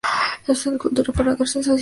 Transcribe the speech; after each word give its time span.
Se 0.45 0.51
usa 0.53 0.69
en 0.71 0.75
escultura 0.77 1.13
para 1.13 1.35
dar 1.35 1.37
sensación 1.47 1.53
de 1.53 1.59
movimiento. 1.75 1.79